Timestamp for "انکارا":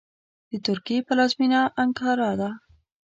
1.83-2.31